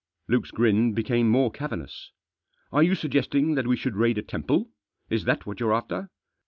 Luke's 0.27 0.49
grin 0.49 0.93
became 0.93 1.29
more 1.29 1.51
cavernous." 1.51 2.09
Are 2.71 2.81
you 2.81 2.95
suggesting 2.95 3.53
that 3.53 3.67
we 3.67 3.77
should 3.77 3.95
raid 3.97 4.17
a 4.17 4.23
temple; 4.23 4.71
is 5.11 5.25
that 5.25 5.45
what 5.45 5.59
you're 5.59 5.75
after?" 5.75 6.09